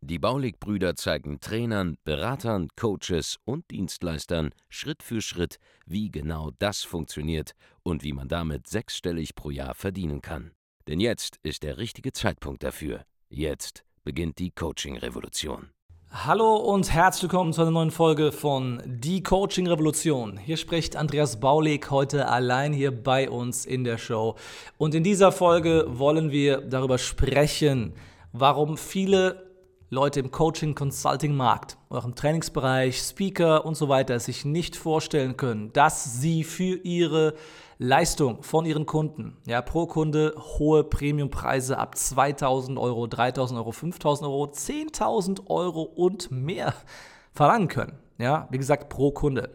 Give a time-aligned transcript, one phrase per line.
[0.00, 7.52] Die Baulig-Brüder zeigen Trainern, Beratern, Coaches und Dienstleistern Schritt für Schritt, wie genau das funktioniert
[7.82, 10.52] und wie man damit sechsstellig pro Jahr verdienen kann.
[10.86, 13.04] Denn jetzt ist der richtige Zeitpunkt dafür.
[13.28, 15.70] Jetzt beginnt die Coaching-Revolution.
[16.10, 20.36] Hallo und herzlich willkommen zu einer neuen Folge von Die Coaching Revolution.
[20.36, 24.36] Hier spricht Andreas Baulig heute allein hier bei uns in der Show.
[24.78, 27.94] Und in dieser Folge wollen wir darüber sprechen,
[28.32, 29.53] warum viele
[29.90, 35.36] Leute im Coaching, Consulting Markt, auch im Trainingsbereich, Speaker und so weiter sich nicht vorstellen
[35.36, 37.34] können, dass sie für ihre
[37.78, 44.28] Leistung von ihren Kunden, ja, pro Kunde hohe Premiumpreise ab 2000 Euro, 3000 Euro, 5000
[44.28, 46.72] Euro, 10.000 Euro und mehr
[47.32, 47.98] verlangen können.
[48.16, 49.50] Ja, wie gesagt, pro Kunde.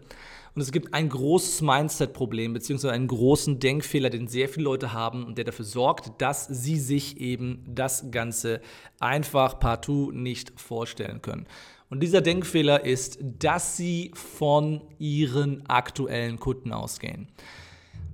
[0.60, 5.26] Und es gibt ein großes Mindset-Problem, beziehungsweise einen großen Denkfehler, den sehr viele Leute haben
[5.26, 8.60] und der dafür sorgt, dass sie sich eben das Ganze
[9.00, 11.48] einfach partout nicht vorstellen können.
[11.90, 17.30] Und dieser Denkfehler ist, dass sie von ihren aktuellen Kunden ausgehen.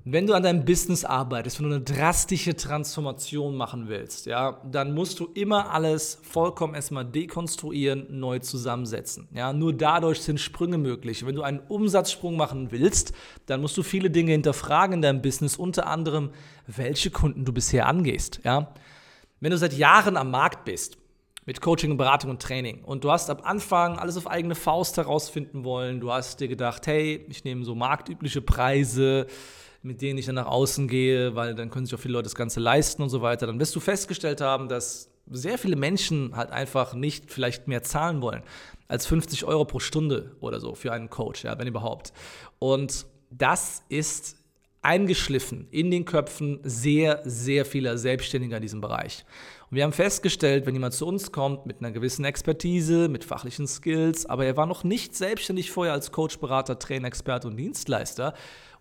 [0.08, 4.94] Wenn du an deinem Business arbeitest, wenn du eine drastische Transformation machen willst, ja, dann
[4.94, 9.28] musst du immer alles vollkommen erstmal dekonstruieren, neu zusammensetzen.
[9.34, 11.26] Ja, nur dadurch sind Sprünge möglich.
[11.26, 13.14] Wenn du einen Umsatzsprung machen willst,
[13.48, 16.30] dann musst du viele Dinge hinterfragen in deinem Business, unter anderem,
[16.68, 18.42] welche Kunden du bisher angehst.
[18.44, 18.76] Ja.
[19.40, 21.00] Wenn du seit Jahren am Markt bist,
[21.48, 22.84] mit Coaching, Beratung und Training.
[22.84, 26.00] Und du hast am Anfang alles auf eigene Faust herausfinden wollen.
[26.00, 29.28] Du hast dir gedacht, hey, ich nehme so marktübliche Preise,
[29.86, 32.36] mit denen ich dann nach außen gehe, weil dann können sich auch viele Leute das
[32.36, 36.52] Ganze leisten und so weiter, dann wirst du festgestellt haben, dass sehr viele Menschen halt
[36.52, 38.44] einfach nicht vielleicht mehr zahlen wollen
[38.88, 42.14] als 50 Euro pro Stunde oder so für einen Coach, ja, wenn überhaupt.
[42.60, 44.38] Und das ist
[44.82, 49.26] eingeschliffen in den Köpfen sehr, sehr vieler Selbstständiger in diesem Bereich.
[49.72, 53.68] Und wir haben festgestellt, wenn jemand zu uns kommt mit einer gewissen Expertise, mit fachlichen
[53.68, 58.36] Skills, aber er war noch nicht selbstständig vorher als Coach, Berater, Trainer, Experte und Dienstleister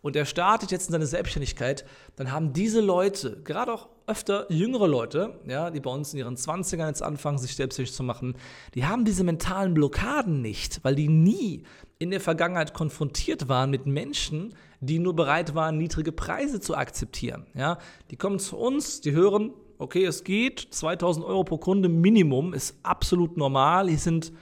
[0.04, 4.86] und er startet jetzt in seine Selbstständigkeit, dann haben diese Leute, gerade auch öfter jüngere
[4.86, 8.36] Leute, ja, die bei uns in ihren 20ern jetzt anfangen, sich selbstständig zu machen,
[8.74, 11.62] die haben diese mentalen Blockaden nicht, weil die nie
[11.98, 17.46] in der Vergangenheit konfrontiert waren mit Menschen, die nur bereit waren, niedrige Preise zu akzeptieren.
[17.54, 17.78] Ja,
[18.10, 22.76] die kommen zu uns, die hören, okay, es geht, 2000 Euro pro Kunde Minimum ist
[22.82, 23.88] absolut normal.
[23.88, 24.32] Hier sind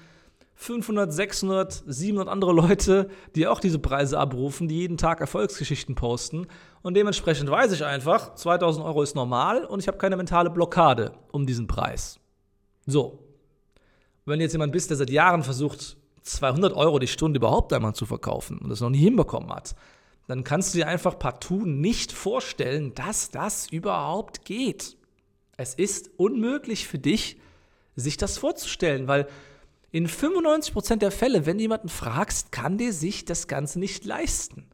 [0.63, 6.47] 500, 600, 700 andere Leute, die auch diese Preise abrufen, die jeden Tag Erfolgsgeschichten posten.
[6.83, 11.15] Und dementsprechend weiß ich einfach, 2000 Euro ist normal und ich habe keine mentale Blockade
[11.33, 12.21] um diesen Preis.
[12.87, 13.19] So.
[14.25, 18.07] Wenn jetzt jemand bist, der seit Jahren versucht, 200 Euro die Stunde überhaupt einmal zu
[18.07, 19.75] verkaufen und das noch nie hinbekommen hat,
[20.29, 24.97] dann kannst du dir einfach partout nicht vorstellen, dass das überhaupt geht.
[25.57, 27.41] Es ist unmöglich für dich,
[27.97, 29.27] sich das vorzustellen, weil
[29.93, 34.67] in 95% der Fälle, wenn du jemanden fragst, kann der sich das Ganze nicht leisten.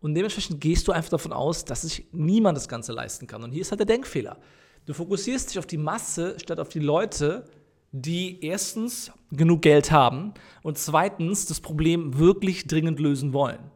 [0.00, 3.42] Und dementsprechend gehst du einfach davon aus, dass sich niemand das Ganze leisten kann.
[3.42, 4.38] Und hier ist halt der Denkfehler.
[4.84, 7.44] Du fokussierst dich auf die Masse statt auf die Leute,
[7.92, 13.70] die erstens genug Geld haben und zweitens das Problem wirklich dringend lösen wollen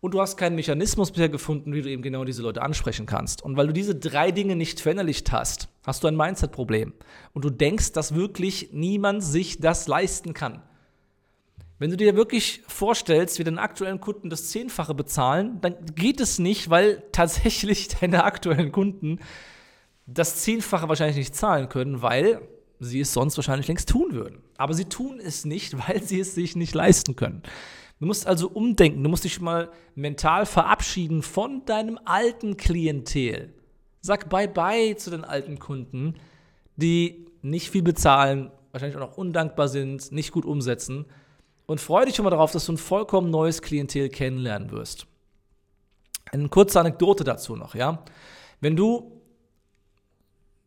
[0.00, 3.42] und du hast keinen Mechanismus bisher gefunden, wie du eben genau diese Leute ansprechen kannst.
[3.42, 6.94] Und weil du diese drei Dinge nicht verinnerlicht hast, hast du ein Mindset-Problem.
[7.34, 10.62] Und du denkst, dass wirklich niemand sich das leisten kann.
[11.78, 16.38] Wenn du dir wirklich vorstellst, wie deine aktuellen Kunden das Zehnfache bezahlen, dann geht es
[16.38, 19.18] nicht, weil tatsächlich deine aktuellen Kunden
[20.06, 22.40] das Zehnfache wahrscheinlich nicht zahlen können, weil
[22.80, 24.42] sie es sonst wahrscheinlich längst tun würden.
[24.56, 27.42] Aber sie tun es nicht, weil sie es sich nicht leisten können.
[28.00, 33.52] Du musst also umdenken, du musst dich mal mental verabschieden von deinem alten Klientel.
[34.00, 36.14] Sag Bye-bye zu den alten Kunden,
[36.76, 41.04] die nicht viel bezahlen, wahrscheinlich auch noch undankbar sind, nicht gut umsetzen.
[41.66, 45.06] Und freue dich schon mal darauf, dass du ein vollkommen neues Klientel kennenlernen wirst.
[46.32, 48.02] Eine kurze Anekdote dazu noch, ja.
[48.62, 49.20] Wenn du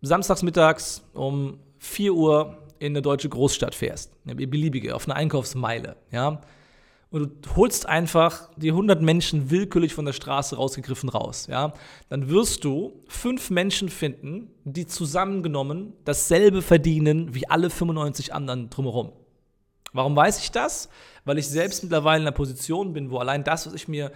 [0.01, 5.95] samstags mittags um 4 Uhr in eine deutsche Großstadt fährst, eine beliebige, auf eine Einkaufsmeile,
[6.11, 6.41] ja,
[7.13, 11.73] und du holst einfach die 100 Menschen willkürlich von der Straße rausgegriffen raus, ja,
[12.09, 19.11] dann wirst du fünf Menschen finden, die zusammengenommen dasselbe verdienen wie alle 95 anderen drumherum.
[19.91, 20.89] Warum weiß ich das?
[21.23, 24.11] Weil ich selbst mittlerweile in einer Position bin, wo allein das, was ich mir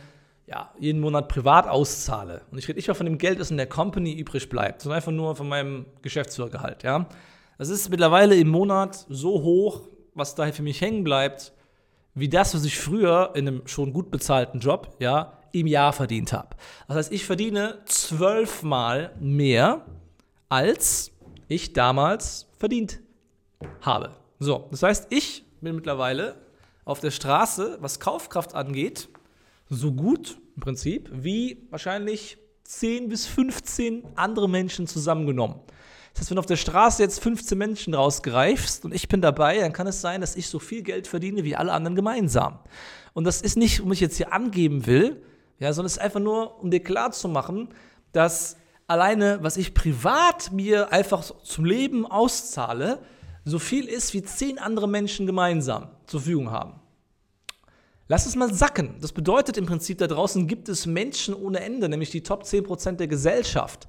[0.48, 2.42] ja, jeden Monat privat auszahle.
[2.50, 4.96] Und ich rede nicht mal von dem Geld, das in der Company übrig bleibt, sondern
[4.96, 6.82] einfach nur von meinem Geschäftsführergehalt.
[6.82, 7.08] Ja?
[7.60, 9.82] Das ist mittlerweile im Monat so hoch,
[10.16, 11.54] was daher für mich hängen bleibt,
[12.18, 16.34] wie das, was ich früher in einem schon gut bezahlten Job ja, im Jahr verdient
[16.34, 16.56] habe.
[16.88, 19.86] Das heißt, ich verdiene zwölfmal mehr,
[20.50, 21.12] als
[21.48, 23.00] ich damals verdient
[23.82, 24.16] habe.
[24.40, 26.36] So, das heißt, ich bin mittlerweile
[26.86, 29.10] auf der Straße, was Kaufkraft angeht,
[29.70, 35.60] so gut im Prinzip wie wahrscheinlich 10 bis 15 andere Menschen zusammengenommen.
[36.18, 39.60] Das heißt, wenn du auf der Straße jetzt 15 Menschen rausgreifst und ich bin dabei,
[39.60, 42.58] dann kann es sein, dass ich so viel Geld verdiene wie alle anderen gemeinsam.
[43.14, 45.22] Und das ist nicht, um ich jetzt hier angeben will,
[45.60, 47.70] ja, sondern es ist einfach nur, um dir klar zu machen,
[48.14, 52.98] dass alleine, was ich privat mir einfach zum Leben auszahle,
[53.46, 56.80] so viel ist, wie zehn andere Menschen gemeinsam zur Verfügung haben.
[58.08, 58.96] Lass es mal sacken.
[59.02, 62.94] Das bedeutet im Prinzip, da draußen gibt es Menschen ohne Ende, nämlich die Top 10%
[62.94, 63.88] der Gesellschaft.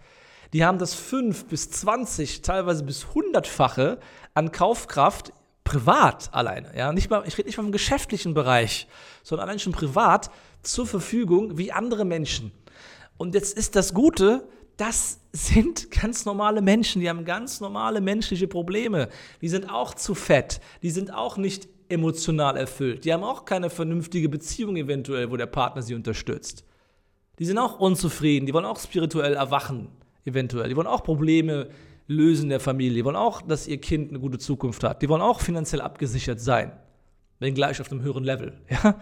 [0.52, 3.98] Die haben das 5 bis 20, teilweise bis 100-fache
[4.34, 5.32] an Kaufkraft
[5.64, 6.72] privat alleine.
[6.76, 6.92] Ja?
[6.92, 8.88] Nicht mal, ich rede nicht mal vom geschäftlichen Bereich,
[9.22, 10.30] sondern allein schon privat
[10.62, 12.52] zur Verfügung wie andere Menschen.
[13.18, 14.48] Und jetzt ist das Gute,
[14.78, 19.08] das sind ganz normale Menschen, die haben ganz normale menschliche Probleme.
[19.42, 23.04] Die sind auch zu fett, die sind auch nicht emotional erfüllt.
[23.04, 26.64] Die haben auch keine vernünftige Beziehung eventuell, wo der Partner sie unterstützt.
[27.38, 29.88] Die sind auch unzufrieden, die wollen auch spirituell erwachen,
[30.28, 30.68] eventuell.
[30.68, 31.68] Die wollen auch Probleme
[32.06, 32.98] lösen in der Familie.
[32.98, 35.02] Die wollen auch, dass ihr Kind eine gute Zukunft hat.
[35.02, 36.72] Die wollen auch finanziell abgesichert sein.
[37.38, 38.60] Wenn gleich auf einem höheren Level.
[38.70, 38.98] Ja?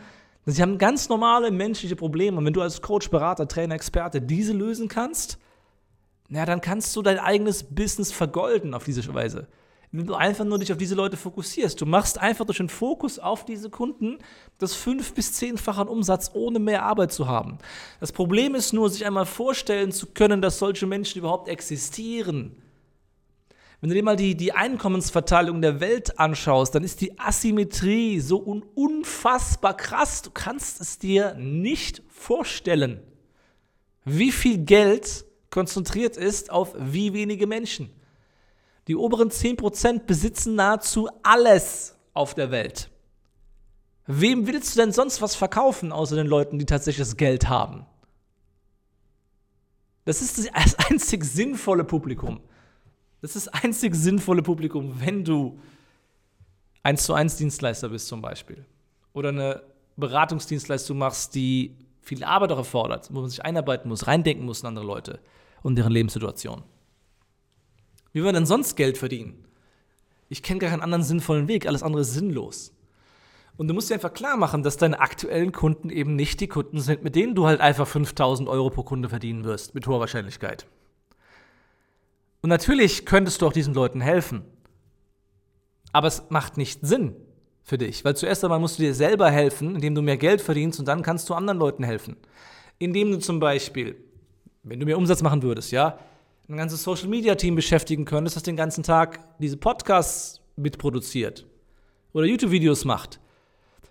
[0.48, 2.38] Sie haben ganz normale menschliche Probleme.
[2.38, 5.38] Und wenn du als Coach, Berater, Trainer, Experte diese lösen kannst,
[6.28, 9.48] na, dann kannst du dein eigenes Business vergolden auf diese Weise
[9.92, 11.80] wenn du einfach nur dich auf diese Leute fokussierst.
[11.80, 14.18] Du machst einfach durch den Fokus auf diese Kunden
[14.58, 17.58] das fünf- bis zehnfache Umsatz, ohne mehr Arbeit zu haben.
[18.00, 22.56] Das Problem ist nur, sich einmal vorstellen zu können, dass solche Menschen überhaupt existieren.
[23.80, 28.42] Wenn du dir mal die, die Einkommensverteilung der Welt anschaust, dann ist die Asymmetrie so
[28.42, 30.22] un unfassbar krass.
[30.22, 33.00] Du kannst es dir nicht vorstellen,
[34.04, 37.90] wie viel Geld konzentriert ist auf wie wenige Menschen.
[38.88, 42.90] Die oberen 10% besitzen nahezu alles auf der Welt.
[44.06, 47.86] Wem willst du denn sonst was verkaufen, außer den Leuten, die tatsächlich das Geld haben?
[50.04, 52.40] Das ist das einzig sinnvolle Publikum.
[53.20, 55.58] Das ist das einzig sinnvolle Publikum, wenn du
[56.84, 58.64] 1 zu 1 Dienstleister bist zum Beispiel.
[59.12, 59.62] Oder eine
[59.96, 64.86] Beratungsdienstleistung machst, die viel Arbeit erfordert, wo man sich einarbeiten muss, reindenken muss in andere
[64.86, 65.18] Leute
[65.62, 66.62] und deren Lebenssituation.
[68.16, 69.44] Wie wir denn sonst Geld verdienen?
[70.30, 72.72] Ich kenne gar keinen anderen sinnvollen Weg, alles andere ist sinnlos.
[73.58, 76.80] Und du musst dir einfach klar machen, dass deine aktuellen Kunden eben nicht die Kunden
[76.80, 80.66] sind, mit denen du halt einfach 5000 Euro pro Kunde verdienen wirst, mit hoher Wahrscheinlichkeit.
[82.40, 84.46] Und natürlich könntest du auch diesen Leuten helfen.
[85.92, 87.14] Aber es macht nicht Sinn
[87.64, 90.80] für dich, weil zuerst einmal musst du dir selber helfen, indem du mehr Geld verdienst
[90.80, 92.16] und dann kannst du anderen Leuten helfen.
[92.78, 93.94] Indem du zum Beispiel,
[94.62, 95.98] wenn du mehr Umsatz machen würdest, ja,
[96.48, 101.46] ein ganzes Social Media Team beschäftigen könntest, das den ganzen Tag diese Podcasts mitproduziert
[102.12, 103.20] oder YouTube-Videos macht.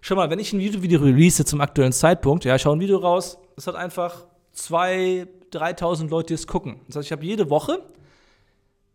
[0.02, 2.98] Schau mal, wenn ich ein YouTube-Video release zum aktuellen Zeitpunkt, ja, ich schaue ein Video
[2.98, 4.26] raus, das hat einfach
[4.56, 6.82] 2.000, 3.000 Leute, die es gucken.
[6.88, 7.84] Das heißt, ich habe jede Woche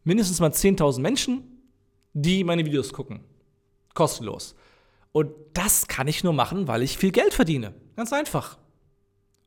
[0.04, 1.62] mindestens mal 10.000 Menschen,
[2.12, 3.24] die meine Videos gucken.
[3.94, 4.54] Kostenlos.
[5.12, 7.74] Und das kann ich nur machen, weil ich viel Geld verdiene.
[7.96, 8.58] Ganz einfach.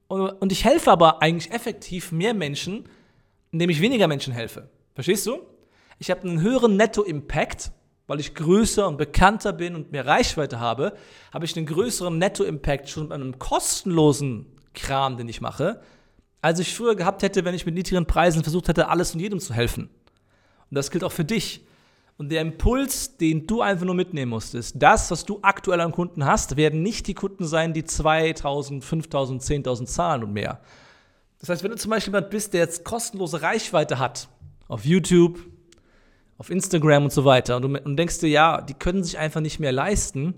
[0.08, 2.88] Und ich helfe aber eigentlich effektiv mehr Menschen,
[3.54, 4.68] indem ich weniger Menschen helfe.
[4.96, 5.38] Verstehst du?
[6.00, 7.72] Ich habe einen höheren Netto-Impact,
[8.08, 10.98] weil ich größer und bekannter bin und mehr Reichweite habe,
[11.32, 15.80] habe ich einen größeren Netto-Impact schon bei einem kostenlosen Kram, den ich mache,
[16.42, 19.40] als ich früher gehabt hätte, wenn ich mit niedrigen Preisen versucht hätte, alles und jedem
[19.40, 19.84] zu helfen.
[20.70, 21.66] Und das gilt auch für dich.
[22.18, 25.92] Und der Impuls, den du einfach nur mitnehmen musst, ist, das, was du aktuell an
[25.92, 30.60] Kunden hast, werden nicht die Kunden sein, die 2000, 5000, 10.000 zahlen und mehr,
[31.44, 34.30] das heißt, wenn du zum Beispiel jemand bist, der jetzt kostenlose Reichweite hat,
[34.70, 35.40] auf YouTube,
[36.38, 39.42] auf Instagram und so weiter, und du und denkst dir, ja, die können sich einfach
[39.42, 40.36] nicht mehr leisten,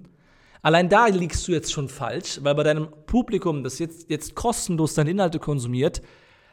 [0.64, 4.96] allein da liegst du jetzt schon falsch, weil bei deinem Publikum, das jetzt, jetzt kostenlos
[4.96, 6.02] deine Inhalte konsumiert,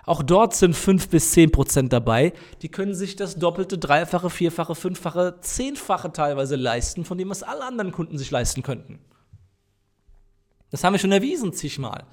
[0.04, 4.75] auch dort sind 5 bis 10 Prozent dabei, die können sich das doppelte, dreifache, vierfache,
[4.75, 8.99] fünffache, zehnfache teilweise leisten, von dem, was alle anderen Kunden sich leisten könnten.
[10.68, 12.04] Das haben wir schon erwiesen zigmal.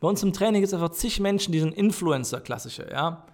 [0.00, 3.26] Bei uns im Training gibt es einfach zig Menschen, die sind Influencer, klassische, ja.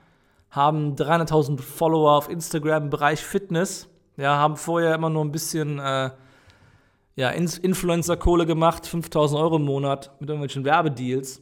[0.50, 5.78] Haben 300.000 Follower auf Instagram im Bereich Fitness, ja, haben vorher immer nur ein bisschen,
[5.78, 6.10] äh,
[7.14, 11.40] ja, Influencer-Kohle gemacht, 5.000 Euro im Monat mit irgendwelchen Werbedeals.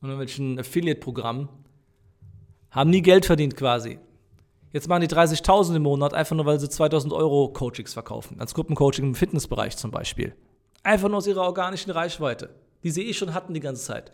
[0.00, 1.48] und irgendwelchen Affiliate-Programmen,
[2.70, 3.98] haben nie Geld verdient quasi.
[4.70, 8.38] Jetzt machen die 30.000 im Monat, einfach nur, weil sie 2.000 Euro Coachings verkaufen.
[8.38, 10.34] Als Gruppencoaching im Fitnessbereich zum Beispiel.
[10.82, 12.50] Einfach nur aus ihrer organischen Reichweite,
[12.82, 14.12] die sie eh schon hatten die ganze Zeit.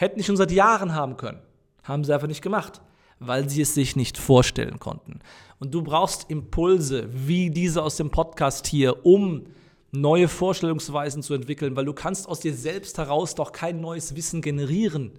[0.00, 1.42] Hätten die schon seit Jahren haben können.
[1.82, 2.80] Haben sie einfach nicht gemacht,
[3.18, 5.18] weil sie es sich nicht vorstellen konnten.
[5.58, 9.48] Und du brauchst Impulse, wie diese aus dem Podcast hier, um
[9.92, 14.40] neue Vorstellungsweisen zu entwickeln, weil du kannst aus dir selbst heraus doch kein neues Wissen
[14.40, 15.18] generieren.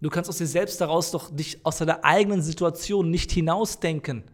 [0.00, 4.24] Du kannst aus dir selbst heraus doch dich aus deiner eigenen Situation nicht hinausdenken.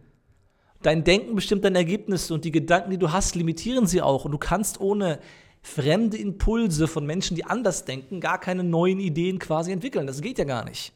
[0.81, 4.23] Dein Denken bestimmt deine Ergebnisse und die Gedanken, die du hast, limitieren sie auch.
[4.23, 5.19] Und du kannst ohne
[5.65, 10.05] fremde Impulse von Menschen, die anders denken, gar keine neuen Ideen quasi entwickeln.
[10.05, 10.93] Das geht ja gar nicht.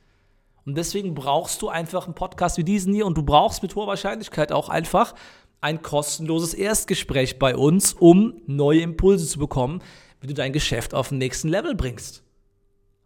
[0.63, 3.87] Und deswegen brauchst du einfach einen Podcast wie diesen hier und du brauchst mit hoher
[3.87, 5.15] Wahrscheinlichkeit auch einfach
[5.59, 9.81] ein kostenloses Erstgespräch bei uns, um neue Impulse zu bekommen,
[10.21, 12.23] wie du dein Geschäft auf den nächsten Level bringst.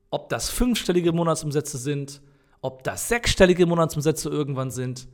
[0.10, 2.22] Ob das fünfstellige Monatsumsätze sind,
[2.62, 5.08] ob das sechsstellige Monatsumsätze irgendwann sind,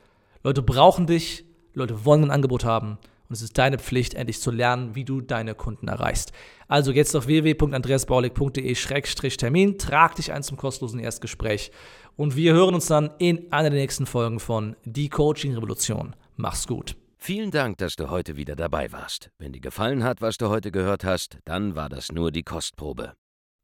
[0.47, 2.99] Leute brauchen dich, Leute wollen ein Angebot haben
[3.29, 6.31] und es ist deine Pflicht, endlich zu lernen, wie du deine Kunden erreichst.
[6.69, 11.73] Also jetzt auf www.andreasbaulig.de-termin, trag dich ein zum kostenlosen Erstgespräch
[12.15, 16.15] und wir hören uns dann in einer der nächsten Folgen von Die Coaching Revolution.
[16.37, 16.95] Mach's gut.
[17.19, 19.33] Vielen Dank, dass du heute wieder dabei warst.
[19.39, 23.15] Wenn dir gefallen hat, was du heute gehört hast, dann war das nur die Kostprobe.